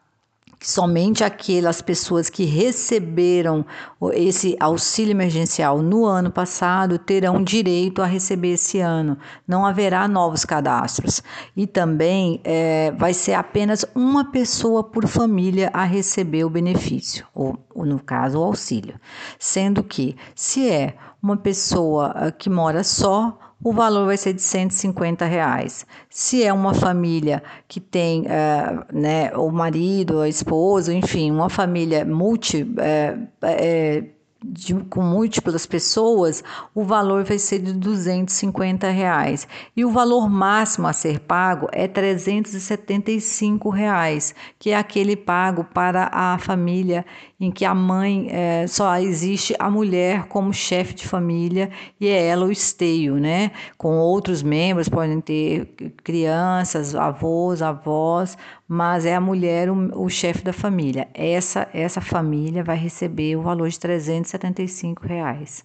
somente 0.62 1.24
aquelas 1.24 1.80
pessoas 1.80 2.28
que 2.28 2.44
receberam 2.44 3.64
esse 4.12 4.56
auxílio 4.60 5.12
emergencial 5.12 5.80
no 5.80 6.04
ano 6.04 6.30
passado 6.30 6.98
terão 6.98 7.42
direito 7.42 8.02
a 8.02 8.06
receber 8.06 8.52
esse 8.52 8.78
ano. 8.78 9.16
Não 9.48 9.64
haverá 9.64 10.06
novos 10.06 10.44
cadastros. 10.44 11.22
E 11.56 11.66
também 11.66 12.40
é, 12.44 12.90
vai 12.92 13.14
ser 13.14 13.34
apenas 13.34 13.86
uma 13.94 14.30
pessoa 14.30 14.84
por 14.84 15.06
família 15.08 15.70
a 15.72 15.84
receber 15.84 16.44
o 16.44 16.50
benefício, 16.50 17.26
ou, 17.34 17.58
ou 17.74 17.86
no 17.86 17.98
caso, 17.98 18.38
o 18.38 18.44
auxílio. 18.44 19.00
Sendo 19.38 19.82
que, 19.82 20.16
se 20.34 20.70
é 20.70 20.94
uma 21.22 21.36
pessoa 21.36 22.12
ah, 22.14 22.30
que 22.30 22.50
mora 22.50 22.84
só, 22.84 23.38
o 23.62 23.72
valor 23.72 24.06
vai 24.06 24.16
ser 24.16 24.32
de 24.32 24.42
150 24.42 25.24
reais. 25.26 25.86
Se 26.08 26.42
é 26.42 26.52
uma 26.52 26.72
família 26.72 27.42
que 27.68 27.78
tem 27.78 28.24
é, 28.26 28.84
né, 28.92 29.36
o 29.36 29.50
marido, 29.50 30.20
a 30.20 30.28
esposa, 30.28 30.94
enfim, 30.94 31.30
uma 31.30 31.50
família 31.50 32.04
multi. 32.04 32.66
É, 32.78 33.18
é, 33.42 34.04
de, 34.42 34.74
com 34.74 35.02
múltiplas 35.02 35.66
pessoas, 35.66 36.42
o 36.74 36.82
valor 36.82 37.24
vai 37.24 37.38
ser 37.38 37.58
de 37.58 37.72
250 37.74 38.88
reais. 38.88 39.46
E 39.76 39.84
o 39.84 39.90
valor 39.90 40.28
máximo 40.30 40.86
a 40.86 40.92
ser 40.92 41.20
pago 41.20 41.68
é 41.72 41.86
375 41.86 43.68
reais, 43.68 44.34
que 44.58 44.70
é 44.70 44.76
aquele 44.76 45.14
pago 45.16 45.64
para 45.64 46.08
a 46.12 46.38
família 46.38 47.04
em 47.40 47.50
que 47.50 47.64
a 47.64 47.74
mãe 47.74 48.28
é, 48.30 48.66
só 48.66 48.98
existe 48.98 49.56
a 49.58 49.70
mulher 49.70 50.26
como 50.26 50.52
chefe 50.52 50.92
de 50.92 51.08
família 51.08 51.70
e 51.98 52.06
é 52.06 52.26
ela 52.26 52.44
o 52.44 52.52
esteio, 52.52 53.16
né? 53.16 53.50
Com 53.78 53.96
outros 53.96 54.42
membros, 54.42 54.90
podem 54.90 55.20
ter 55.22 55.64
crianças, 56.04 56.94
avós, 56.94 57.62
avós, 57.62 58.36
mas 58.68 59.06
é 59.06 59.14
a 59.14 59.20
mulher 59.20 59.70
o, 59.70 60.04
o 60.04 60.10
chefe 60.10 60.44
da 60.44 60.52
família. 60.52 61.08
Essa, 61.14 61.66
essa 61.72 62.00
família 62.00 62.62
vai 62.62 62.76
receber 62.76 63.36
o 63.36 63.42
valor 63.42 63.70
de 63.70 63.80
375 63.80 65.06
reais. 65.06 65.64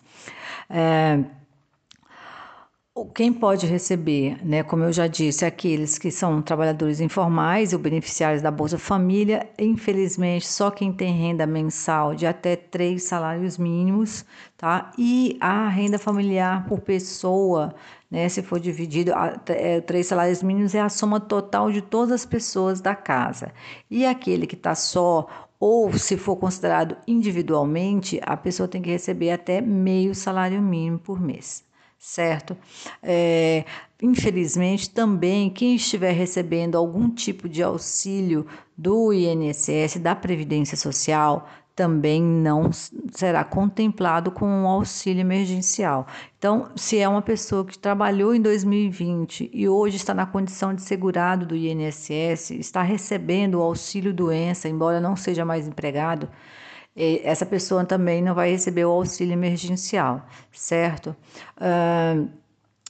É, 0.70 1.20
quem 3.04 3.34
pode 3.34 3.66
receber, 3.66 4.38
né, 4.46 4.64
como 4.64 4.86
eu 4.86 4.94
já 4.94 5.06
disse, 5.06 5.44
aqueles 5.44 5.98
que 5.98 6.10
são 6.10 6.42
trabalhadores 6.42 7.02
informais 7.02 7.74
e 7.74 7.78
beneficiários 7.78 8.42
da 8.42 8.50
Bolsa 8.50 8.78
Família, 8.78 9.50
infelizmente, 9.60 10.48
só 10.48 10.72
quem 10.72 10.94
tem 10.94 11.14
renda 11.14 11.46
mensal 11.46 12.16
de 12.16 12.26
até 12.26 12.56
três 12.56 13.04
salários 13.04 13.58
mínimos, 13.58 14.24
tá? 14.56 14.94
E 14.98 15.38
a 15.42 15.68
renda 15.68 16.00
familiar 16.00 16.66
por 16.68 16.80
pessoa, 16.80 17.76
né, 18.10 18.30
se 18.30 18.42
for 18.42 18.62
dividido, 18.62 19.12
é, 19.48 19.82
três 19.82 20.08
salários 20.08 20.42
mínimos 20.42 20.74
é 20.74 20.80
a 20.80 20.88
soma 20.88 21.20
total 21.20 21.74
de 21.74 21.82
todas 21.82 22.14
as 22.14 22.26
pessoas 22.26 22.80
da 22.80 22.96
casa. 22.96 23.52
E 23.92 24.06
aquele 24.06 24.48
que 24.48 24.56
está 24.56 24.74
só 24.74 25.28
ou 25.60 25.92
se 25.98 26.16
for 26.16 26.38
considerado 26.38 26.96
individualmente, 27.06 28.22
a 28.24 28.38
pessoa 28.38 28.70
tem 28.70 28.82
que 28.82 28.90
receber 28.90 29.32
até 29.32 29.60
meio 29.60 30.16
salário 30.16 30.62
mínimo 30.62 31.00
por 31.00 31.20
mês 31.20 31.65
certo? 32.06 32.56
É, 33.02 33.66
infelizmente, 34.00 34.92
também 34.92 35.50
quem 35.50 35.76
estiver 35.76 36.12
recebendo 36.12 36.78
algum 36.78 37.10
tipo 37.10 37.50
de 37.50 37.64
auxílio 37.64 38.46
do 38.78 39.12
INSS, 39.12 39.98
da 40.00 40.16
Previdência 40.16 40.78
Social, 40.78 41.50
também 41.76 42.22
não 42.22 42.70
será 43.12 43.44
contemplado 43.44 44.32
com 44.32 44.46
um 44.46 44.68
auxílio 44.68 45.20
emergencial. 45.20 46.06
Então, 46.38 46.70
se 46.76 47.00
é 47.00 47.10
uma 47.10 47.24
pessoa 47.24 47.66
que 47.66 47.78
trabalhou 47.78 48.36
em 48.36 48.42
2020 48.42 49.50
e 49.52 49.68
hoje 49.68 49.98
está 49.98 50.14
na 50.14 50.28
condição 50.28 50.76
de 50.76 50.84
segurado 50.84 51.46
do 51.46 51.56
INSS, 51.56 52.52
está 52.52 52.84
recebendo 52.84 53.56
o 53.56 53.64
auxílio 53.64 54.14
doença, 54.14 54.70
embora 54.70 55.02
não 55.02 55.16
seja 55.16 55.44
mais 55.44 55.68
empregado, 55.68 56.30
essa 56.96 57.46
pessoa 57.46 57.84
também 57.84 58.22
não 58.22 58.34
vai 58.34 58.52
receber 58.52 58.86
o 58.86 58.92
auxílio 58.92 59.34
emergencial, 59.34 60.26
certo? 60.52 61.16
Uh, 61.58 62.28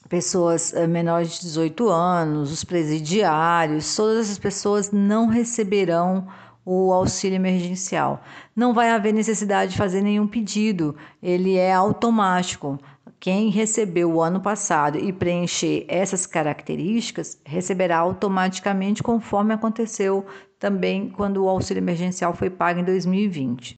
pessoas 0.08 0.74
eh, 0.74 0.88
menores 0.88 1.36
de 1.36 1.42
18 1.42 1.90
anos, 1.90 2.52
os 2.52 2.64
presidiários, 2.64 3.96
todas 3.96 4.26
essas 4.26 4.38
pessoas 4.38 4.92
não 4.92 5.28
receberão 5.28 6.28
o 6.64 6.92
auxílio 6.92 7.36
emergencial. 7.36 8.22
Não 8.56 8.74
vai 8.74 8.90
haver 8.90 9.14
necessidade 9.14 9.72
de 9.72 9.78
fazer 9.78 10.02
nenhum 10.02 10.28
pedido, 10.28 10.96
ele 11.22 11.56
é 11.56 11.74
automático. 11.74 12.80
Quem 13.20 13.50
recebeu 13.50 14.12
o 14.12 14.22
ano 14.22 14.40
passado 14.40 14.98
e 14.98 15.12
preencher 15.12 15.86
essas 15.88 16.26
características 16.26 17.40
receberá 17.46 17.98
automaticamente, 17.98 19.02
conforme 19.02 19.54
aconteceu 19.54 20.26
também 20.60 21.10
quando 21.10 21.44
o 21.44 21.50
auxílio 21.50 21.82
emergencial 21.82 22.34
foi 22.34 22.50
pago 22.50 22.80
em 22.80 22.84
2020. 22.84 23.76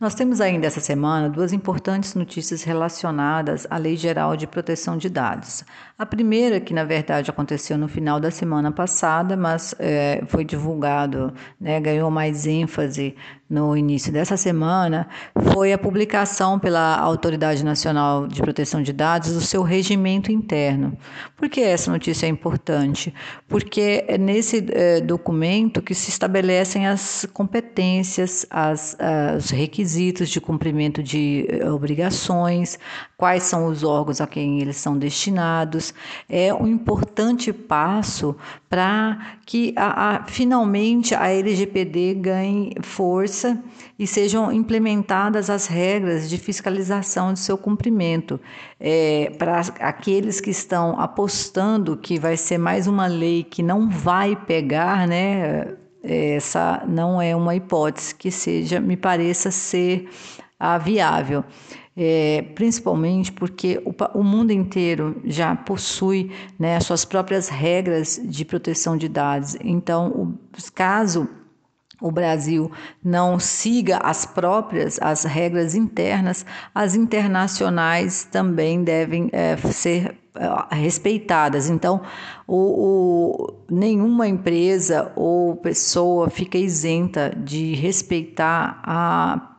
Nós 0.00 0.12
temos 0.12 0.40
ainda 0.40 0.66
essa 0.66 0.80
semana 0.80 1.30
duas 1.30 1.52
importantes 1.52 2.14
notícias 2.16 2.64
relacionadas 2.64 3.64
à 3.70 3.78
Lei 3.78 3.96
Geral 3.96 4.36
de 4.36 4.44
Proteção 4.44 4.98
de 4.98 5.08
Dados. 5.08 5.64
A 5.96 6.04
primeira, 6.04 6.60
que 6.60 6.74
na 6.74 6.82
verdade 6.82 7.30
aconteceu 7.30 7.78
no 7.78 7.86
final 7.86 8.18
da 8.18 8.30
semana 8.30 8.72
passada, 8.72 9.36
mas 9.36 9.72
é, 9.78 10.24
foi 10.26 10.44
divulgado, 10.44 11.32
né, 11.60 11.80
ganhou 11.80 12.10
mais 12.10 12.44
ênfase 12.44 13.14
no 13.48 13.76
início 13.76 14.12
dessa 14.12 14.36
semana, 14.36 15.06
foi 15.52 15.72
a 15.72 15.78
publicação 15.78 16.58
pela 16.58 16.96
Autoridade 16.96 17.64
Nacional 17.64 18.26
de 18.26 18.40
Proteção 18.40 18.82
de 18.82 18.92
Dados 18.92 19.32
do 19.32 19.40
seu 19.40 19.62
regimento 19.62 20.32
interno. 20.32 20.96
Por 21.36 21.48
que 21.48 21.60
essa 21.60 21.90
notícia 21.90 22.26
é 22.26 22.28
importante? 22.28 23.12
Porque 23.46 24.04
é 24.08 24.16
nesse 24.16 24.64
é, 24.70 25.00
documento 25.00 25.82
que 25.82 25.94
se 25.94 26.10
estabelecem 26.10 26.86
as 26.86 27.26
competências, 27.32 28.46
as, 28.50 28.96
os 29.36 29.50
requisitos 29.50 30.30
de 30.30 30.40
cumprimento 30.40 31.02
de 31.02 31.46
é, 31.48 31.70
obrigações, 31.70 32.78
quais 33.24 33.44
são 33.44 33.68
os 33.68 33.82
órgãos 33.82 34.20
a 34.20 34.26
quem 34.26 34.60
eles 34.60 34.76
são 34.76 34.98
destinados. 34.98 35.94
É 36.28 36.52
um 36.52 36.66
importante 36.66 37.54
passo 37.54 38.36
para 38.68 39.38
que 39.46 39.72
a, 39.78 40.16
a, 40.16 40.26
finalmente 40.26 41.14
a 41.14 41.30
LGPD 41.30 42.16
ganhe 42.16 42.74
força 42.82 43.58
e 43.98 44.06
sejam 44.06 44.52
implementadas 44.52 45.48
as 45.48 45.66
regras 45.66 46.28
de 46.28 46.36
fiscalização 46.36 47.32
de 47.32 47.38
seu 47.38 47.56
cumprimento. 47.56 48.38
É, 48.78 49.32
para 49.38 49.58
aqueles 49.80 50.38
que 50.38 50.50
estão 50.50 51.00
apostando 51.00 51.96
que 51.96 52.18
vai 52.18 52.36
ser 52.36 52.58
mais 52.58 52.86
uma 52.86 53.06
lei 53.06 53.42
que 53.42 53.62
não 53.62 53.88
vai 53.88 54.36
pegar, 54.36 55.08
né? 55.08 55.78
essa 56.02 56.84
não 56.86 57.22
é 57.22 57.34
uma 57.34 57.56
hipótese 57.56 58.14
que 58.14 58.30
seja, 58.30 58.80
me 58.80 58.98
pareça 58.98 59.50
ser 59.50 60.10
a 60.60 60.76
viável. 60.76 61.42
É, 61.96 62.42
principalmente 62.56 63.30
porque 63.30 63.80
o, 63.84 64.18
o, 64.18 64.24
mundo 64.24 64.50
inteiro 64.50 65.20
já 65.24 65.54
possui 65.54 66.32
né, 66.58 66.76
as 66.76 66.86
suas 66.86 67.04
próprias 67.04 67.48
regras 67.48 68.20
de 68.24 68.44
proteção 68.44 68.96
de 68.96 69.08
dados. 69.08 69.56
Então, 69.60 70.08
o, 70.08 70.38
caso 70.74 71.28
o 72.00 72.10
Brasil 72.10 72.70
não 73.02 73.38
siga 73.38 73.98
as 73.98 74.26
próprias 74.26 74.98
as 75.00 75.24
regras 75.24 75.74
internas, 75.74 76.44
as 76.74 76.94
internacionais 76.94 78.24
também 78.24 78.82
devem 78.82 79.30
é, 79.32 79.56
ser 79.56 80.16
é, 80.34 80.74
respeitadas. 80.74 81.70
Então, 81.70 82.02
o, 82.46 82.56
o, 82.56 83.54
nenhuma 83.70 84.26
empresa 84.26 85.12
ou 85.14 85.56
pessoa 85.56 86.28
fica 86.28 86.58
isenta 86.58 87.32
de 87.34 87.74
respeitar 87.74 88.80
a 88.82 89.53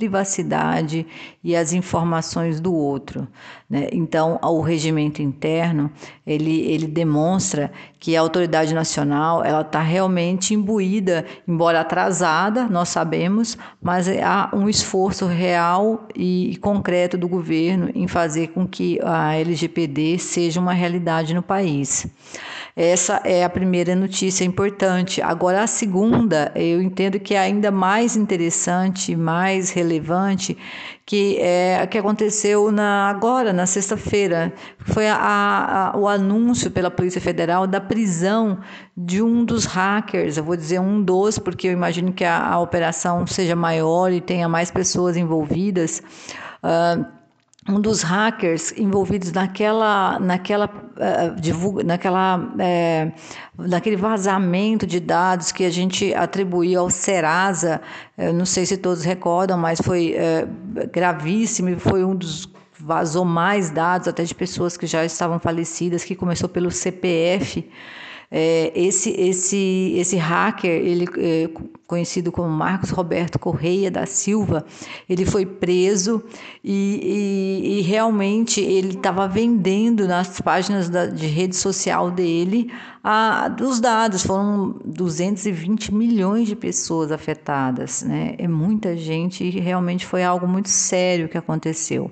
privacidade 0.00 1.06
e 1.44 1.54
as 1.54 1.74
informações 1.74 2.58
do 2.58 2.74
outro. 2.74 3.28
Né? 3.68 3.88
Então, 3.92 4.38
o 4.42 4.62
regimento 4.62 5.20
interno 5.20 5.92
ele, 6.26 6.62
ele 6.62 6.86
demonstra 6.86 7.70
que 7.98 8.16
a 8.16 8.20
autoridade 8.22 8.72
nacional 8.74 9.44
ela 9.44 9.60
está 9.60 9.82
realmente 9.82 10.54
imbuída, 10.54 11.26
embora 11.46 11.80
atrasada, 11.80 12.66
nós 12.66 12.88
sabemos, 12.88 13.58
mas 13.82 14.08
há 14.08 14.50
um 14.54 14.70
esforço 14.70 15.26
real 15.26 16.08
e 16.16 16.56
concreto 16.62 17.18
do 17.18 17.28
governo 17.28 17.90
em 17.94 18.08
fazer 18.08 18.48
com 18.48 18.66
que 18.66 18.98
a 19.02 19.34
LGPD 19.34 20.18
seja 20.18 20.58
uma 20.58 20.72
realidade 20.72 21.34
no 21.34 21.42
país. 21.42 22.06
Essa 22.76 23.20
é 23.24 23.44
a 23.44 23.50
primeira 23.50 23.96
notícia 23.96 24.44
importante. 24.44 25.20
Agora, 25.20 25.62
a 25.62 25.66
segunda, 25.66 26.52
eu 26.54 26.80
entendo 26.80 27.18
que 27.18 27.34
é 27.34 27.38
ainda 27.38 27.70
mais 27.70 28.16
interessante, 28.16 29.16
mais 29.16 29.70
relevante, 29.70 30.56
que 31.04 31.38
é 31.40 31.84
que 31.86 31.98
aconteceu 31.98 32.70
na, 32.70 33.08
agora, 33.08 33.52
na 33.52 33.66
sexta-feira. 33.66 34.52
Foi 34.78 35.08
a, 35.08 35.92
a, 35.92 35.98
o 35.98 36.06
anúncio 36.06 36.70
pela 36.70 36.90
Polícia 36.90 37.20
Federal 37.20 37.66
da 37.66 37.80
prisão 37.80 38.60
de 38.96 39.20
um 39.20 39.44
dos 39.44 39.64
hackers. 39.64 40.36
Eu 40.36 40.44
vou 40.44 40.56
dizer 40.56 40.80
um 40.80 41.02
dos, 41.02 41.38
porque 41.38 41.66
eu 41.66 41.72
imagino 41.72 42.12
que 42.12 42.24
a, 42.24 42.46
a 42.46 42.60
operação 42.60 43.26
seja 43.26 43.56
maior 43.56 44.12
e 44.12 44.20
tenha 44.20 44.48
mais 44.48 44.70
pessoas 44.70 45.16
envolvidas. 45.16 46.00
Uh, 46.62 47.19
um 47.70 47.80
dos 47.80 48.02
hackers 48.02 48.72
envolvidos 48.76 49.32
naquela, 49.32 50.18
naquela, 50.18 50.66
uh, 50.66 51.40
divulga, 51.40 51.84
naquela, 51.84 52.38
uh, 52.38 53.12
naquele 53.68 53.96
vazamento 53.96 54.86
de 54.86 55.00
dados 55.00 55.52
que 55.52 55.64
a 55.64 55.70
gente 55.70 56.12
atribuiu 56.14 56.80
ao 56.80 56.90
Serasa, 56.90 57.80
uh, 58.18 58.32
não 58.32 58.44
sei 58.44 58.66
se 58.66 58.76
todos 58.76 59.04
recordam, 59.04 59.56
mas 59.56 59.80
foi 59.80 60.16
gravíssimo 60.92 61.70
e 61.70 61.78
foi 61.78 62.04
um 62.04 62.14
dos 62.14 62.48
vazou 62.82 63.24
mais 63.24 63.70
dados 63.70 64.08
até 64.08 64.24
de 64.24 64.34
pessoas 64.34 64.76
que 64.76 64.86
já 64.86 65.04
estavam 65.04 65.38
falecidas, 65.38 66.02
que 66.02 66.14
começou 66.14 66.48
pelo 66.48 66.70
CPF. 66.70 67.68
É, 68.30 68.70
esse, 68.74 69.10
esse, 69.10 69.94
esse 69.96 70.16
hacker, 70.16 70.70
ele 70.70 71.06
é, 71.18 71.50
conhecido 71.90 72.30
como 72.30 72.48
Marcos 72.48 72.90
Roberto 72.90 73.36
Correia 73.36 73.90
da 73.90 74.06
Silva, 74.06 74.64
ele 75.08 75.26
foi 75.26 75.44
preso 75.44 76.22
e, 76.62 77.00
e, 77.64 77.78
e 77.78 77.80
realmente 77.80 78.60
ele 78.60 78.94
estava 78.94 79.26
vendendo 79.26 80.06
nas 80.06 80.40
páginas 80.40 80.88
da, 80.88 81.06
de 81.06 81.26
rede 81.26 81.56
social 81.56 82.08
dele 82.08 82.70
a, 83.02 83.48
dos 83.48 83.80
dados. 83.80 84.22
Foram 84.22 84.78
220 84.84 85.92
milhões 85.92 86.46
de 86.46 86.54
pessoas 86.54 87.10
afetadas, 87.10 88.02
né? 88.02 88.36
É 88.38 88.46
muita 88.46 88.96
gente 88.96 89.42
e 89.42 89.58
realmente 89.58 90.06
foi 90.06 90.22
algo 90.22 90.46
muito 90.46 90.68
sério 90.68 91.28
que 91.28 91.36
aconteceu. 91.36 92.08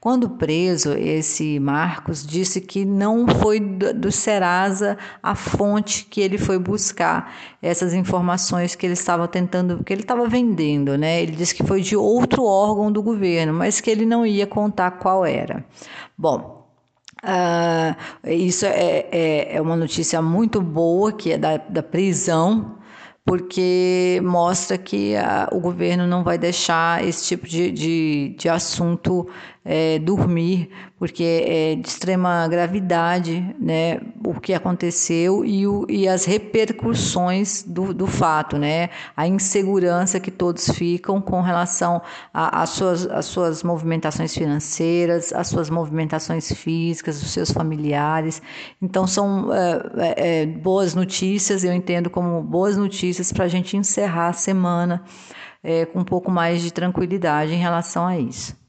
Quando 0.00 0.30
preso, 0.30 0.92
esse 0.94 1.60
Marcos 1.60 2.26
disse 2.26 2.60
que 2.60 2.84
não 2.84 3.28
foi 3.28 3.60
do, 3.60 3.94
do 3.94 4.10
Serasa 4.10 4.98
a 5.22 5.36
fonte 5.60 6.06
que 6.06 6.22
ele 6.22 6.38
foi 6.38 6.58
buscar 6.58 7.34
essas 7.60 7.92
informações 7.92 8.74
que 8.74 8.86
ele 8.86 8.94
estava 8.94 9.28
tentando, 9.28 9.84
que 9.84 9.92
ele 9.92 10.00
estava 10.00 10.26
vendendo, 10.26 10.96
né? 10.96 11.22
Ele 11.22 11.32
disse 11.32 11.54
que 11.54 11.62
foi 11.62 11.82
de 11.82 11.94
outro 11.94 12.44
órgão 12.44 12.90
do 12.90 13.02
governo, 13.02 13.52
mas 13.52 13.78
que 13.78 13.90
ele 13.90 14.06
não 14.06 14.24
ia 14.24 14.46
contar 14.46 14.92
qual 14.92 15.26
era. 15.26 15.62
Bom, 16.16 16.58
Uh, 17.22 18.30
isso 18.30 18.64
é, 18.64 19.06
é, 19.12 19.56
é, 19.56 19.60
uma 19.60 19.76
notícia 19.76 20.22
muito 20.22 20.62
boa, 20.62 21.12
que 21.12 21.32
é 21.32 21.36
da, 21.36 21.58
da 21.58 21.82
prisão, 21.82 22.78
porque 23.26 24.18
mostra 24.24 24.78
que 24.78 25.14
a, 25.16 25.46
o 25.52 25.60
governo 25.60 26.06
não 26.06 26.24
vai 26.24 26.38
deixar 26.38 27.06
esse 27.06 27.26
tipo 27.26 27.46
de, 27.46 27.70
de, 27.70 28.34
de 28.38 28.48
assunto 28.48 29.28
é, 29.62 29.98
dormir, 29.98 30.70
porque 31.00 31.44
é 31.46 31.74
de 31.76 31.88
extrema 31.88 32.46
gravidade 32.46 33.56
né, 33.58 33.98
o 34.22 34.38
que 34.38 34.52
aconteceu 34.52 35.42
e, 35.46 35.66
o, 35.66 35.86
e 35.88 36.06
as 36.06 36.26
repercussões 36.26 37.62
do, 37.62 37.94
do 37.94 38.06
fato, 38.06 38.58
né, 38.58 38.90
a 39.16 39.26
insegurança 39.26 40.20
que 40.20 40.30
todos 40.30 40.68
ficam 40.68 41.18
com 41.18 41.40
relação 41.40 42.02
às 42.34 42.68
suas, 42.68 43.06
às 43.06 43.24
suas 43.24 43.62
movimentações 43.62 44.34
financeiras, 44.34 45.32
às 45.32 45.48
suas 45.48 45.70
movimentações 45.70 46.52
físicas, 46.52 47.22
os 47.22 47.30
seus 47.30 47.50
familiares. 47.50 48.42
Então, 48.82 49.06
são 49.06 49.50
é, 49.54 49.82
é, 49.96 50.42
é 50.42 50.46
boas 50.46 50.94
notícias, 50.94 51.64
eu 51.64 51.72
entendo 51.72 52.10
como 52.10 52.42
boas 52.42 52.76
notícias 52.76 53.32
para 53.32 53.46
a 53.46 53.48
gente 53.48 53.74
encerrar 53.74 54.28
a 54.28 54.32
semana 54.34 55.02
é, 55.62 55.86
com 55.86 56.00
um 56.00 56.04
pouco 56.04 56.30
mais 56.30 56.60
de 56.60 56.70
tranquilidade 56.70 57.54
em 57.54 57.58
relação 57.58 58.06
a 58.06 58.18
isso. 58.18 58.59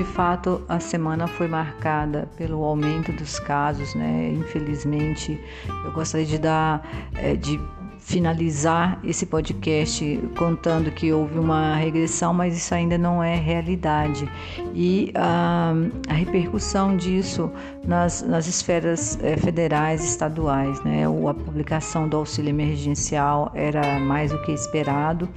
De 0.00 0.04
fato 0.04 0.62
a 0.66 0.80
semana 0.80 1.26
foi 1.26 1.46
marcada 1.46 2.26
pelo 2.34 2.64
aumento 2.64 3.12
dos 3.12 3.38
casos, 3.38 3.94
né? 3.94 4.32
Infelizmente, 4.32 5.38
eu 5.84 5.92
gostaria 5.92 6.24
de 6.24 6.38
dar, 6.38 7.10
é, 7.14 7.36
de 7.36 7.60
finalizar 8.00 8.98
esse 9.04 9.26
podcast 9.26 10.20
contando 10.36 10.90
que 10.90 11.12
houve 11.12 11.38
uma 11.38 11.76
regressão, 11.76 12.32
mas 12.32 12.56
isso 12.56 12.74
ainda 12.74 12.98
não 12.98 13.22
é 13.22 13.36
realidade. 13.36 14.28
E 14.74 15.12
a, 15.14 15.72
a 16.08 16.12
repercussão 16.12 16.96
disso 16.96 17.50
nas, 17.86 18.22
nas 18.22 18.46
esferas 18.46 19.18
é, 19.22 19.36
federais 19.36 20.04
estaduais, 20.04 20.82
né? 20.82 21.04
A 21.04 21.34
publicação 21.34 22.08
do 22.08 22.16
auxílio 22.16 22.50
emergencial 22.50 23.52
era 23.54 24.00
mais 24.00 24.32
do 24.32 24.40
que 24.42 24.52
esperado 24.52 25.28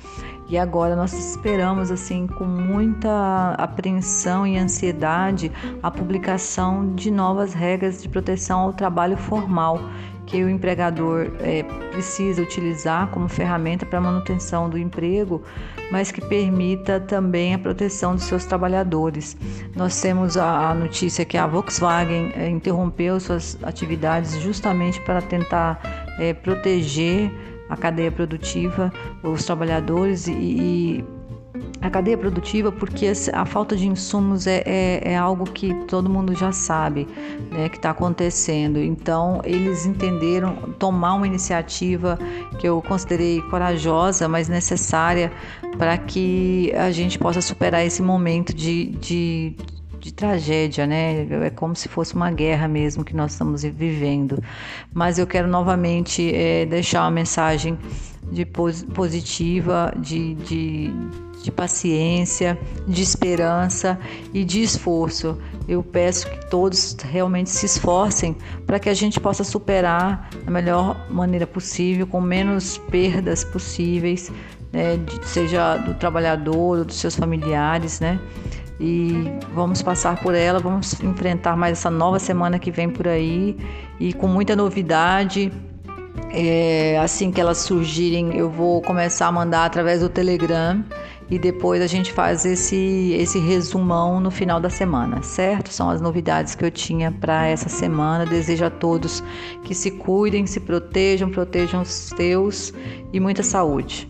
e 0.50 0.58
agora 0.58 0.96
nós 0.96 1.14
esperamos 1.14 1.90
assim 1.90 2.28
com 2.28 2.44
muita 2.44 3.56
apreensão 3.58 4.46
e 4.46 4.58
ansiedade 4.58 5.52
a 5.82 5.90
publicação 5.90 6.94
de 6.94 7.10
novas 7.10 7.54
regras 7.54 8.02
de 8.02 8.10
proteção 8.10 8.60
ao 8.60 8.74
trabalho 8.74 9.18
formal 9.18 9.80
que 10.26 10.44
o 10.44 10.50
empregador 10.50 11.32
é, 11.40 11.64
precisa 11.92 12.42
utilizar 12.42 13.08
como 13.10 13.28
ferramenta 13.28 13.86
para 13.86 14.00
manutenção 14.00 14.70
do 14.70 14.78
emprego, 14.78 15.44
mas 15.92 16.12
que 16.12 16.22
permita 16.22 17.00
também 17.00 17.54
a 17.54 17.60
proteção 17.60 18.16
dos 18.16 18.24
seus 18.24 18.46
trabalhadores. 18.46 19.38
Nós 19.76 20.00
temos 20.00 20.38
a, 20.38 20.70
a 20.70 20.74
notícia 20.74 21.26
que 21.26 21.38
a 21.38 21.46
Volkswagen 21.46 22.32
é, 22.36 22.50
interrompeu 22.50 23.20
suas 23.20 23.58
atividades 23.64 24.40
justamente 24.40 25.00
para 25.02 25.22
tentar 25.22 25.80
é, 26.20 26.34
proteger 26.34 27.32
a 27.70 27.78
cadeia 27.78 28.12
produtiva, 28.12 28.92
os 29.24 29.46
trabalhadores 29.46 30.28
e, 30.28 30.32
e 30.32 31.06
a 31.82 31.90
cadeia 31.90 32.18
produtiva, 32.18 32.72
porque 32.72 33.12
a 33.32 33.46
falta 33.46 33.76
de 33.76 33.88
insumos 33.88 34.48
é, 34.48 34.64
é, 34.66 35.12
é 35.14 35.18
algo 35.18 35.46
que 35.46 35.74
todo 35.86 36.10
mundo 36.10 36.34
já 36.34 36.52
sabe 36.52 37.08
né, 37.52 37.70
que 37.70 37.78
está 37.78 37.92
acontecendo. 37.92 38.80
Então, 38.80 39.42
eles 39.44 39.86
entenderam 39.86 40.56
tomar 40.80 41.14
uma 41.14 41.28
iniciativa 41.28 42.18
que 42.60 42.68
eu 42.68 42.82
considerei 42.82 43.42
corajosa, 43.44 44.28
mas 44.28 44.50
necessária 44.50 45.32
para 45.78 45.98
que 45.98 46.72
a 46.76 46.92
gente 46.92 47.20
possa 47.20 47.42
superar 47.42 47.86
esse 47.86 48.02
momento 48.02 48.54
de, 48.54 48.86
de 48.86 49.56
de 50.04 50.14
tragédia, 50.14 50.86
né? 50.86 51.26
É 51.46 51.50
como 51.50 51.74
se 51.76 51.88
fosse 51.88 52.14
uma 52.14 52.30
guerra 52.30 52.68
mesmo 52.68 53.06
que 53.06 53.16
nós 53.16 53.32
estamos 53.32 53.64
vivendo. 53.64 54.44
Mas 54.94 55.18
eu 55.18 55.26
quero 55.26 55.48
novamente 55.48 56.30
é, 56.36 56.66
deixar 56.66 57.04
uma 57.04 57.12
mensagem 57.12 57.78
de 58.30 58.46
positiva, 58.46 59.94
de, 59.98 60.34
de, 60.36 60.92
de 61.42 61.52
paciência, 61.52 62.60
de 62.86 63.02
esperança 63.02 63.98
e 64.34 64.44
de 64.44 64.62
esforço. 64.62 65.38
Eu 65.70 65.82
peço 65.82 66.30
que 66.30 66.50
todos 66.50 66.98
realmente 67.10 67.50
se 67.50 67.66
esforcem 67.66 68.36
para 68.66 68.80
que 68.80 68.90
a 68.90 68.94
gente 68.94 69.22
possa 69.22 69.46
superar 69.46 70.30
da 70.44 70.52
melhor 70.52 71.10
maneira 71.10 71.48
possível, 71.48 72.06
com 72.06 72.20
menos 72.20 72.78
perdas 72.78 73.46
possíveis, 73.46 74.30
né, 74.74 75.00
seja 75.24 75.78
do 75.78 75.94
trabalhador 75.94 76.84
dos 76.84 76.98
seus 76.98 77.16
familiares, 77.16 78.02
né? 78.02 78.20
E 78.80 79.32
vamos 79.54 79.82
passar 79.82 80.22
por 80.22 80.34
ela, 80.34 80.60
vamos 80.60 81.02
enfrentar 81.02 81.56
mais 81.56 81.78
essa 81.78 81.90
nova 81.90 82.20
semana 82.20 82.60
que 82.60 82.72
vem 82.72 82.90
por 82.90 83.08
aí 83.08 83.58
e 84.00 84.14
com 84.14 84.28
muita 84.28 84.56
novidade. 84.56 85.52
É, 86.36 86.98
assim 87.00 87.32
que 87.32 87.40
elas 87.40 87.60
surgirem, 87.60 88.36
eu 88.36 88.50
vou 88.50 88.82
começar 88.82 89.28
a 89.28 89.32
mandar 89.32 89.66
através 89.66 90.02
do 90.02 90.10
Telegram 90.10 90.84
e 91.30 91.40
depois 91.40 91.82
a 91.82 91.88
gente 91.88 92.12
faz 92.12 92.46
esse, 92.46 93.16
esse 93.18 93.40
resumão 93.40 94.20
no 94.20 94.30
final 94.30 94.60
da 94.60 94.70
semana, 94.70 95.22
certo? 95.22 95.72
São 95.72 95.90
as 95.90 96.02
novidades 96.02 96.56
que 96.56 96.66
eu 96.66 96.72
tinha 96.72 97.12
para 97.12 97.48
essa 97.48 97.70
semana. 97.70 98.26
Desejo 98.26 98.66
a 98.66 98.70
todos 98.70 99.24
que 99.64 99.74
se 99.74 99.92
cuidem, 99.92 100.46
se 100.46 100.60
protejam, 100.60 101.30
protejam 101.30 101.82
os 101.82 102.10
teus 102.10 102.74
e 103.12 103.20
muita 103.20 103.44
saúde. 103.44 104.10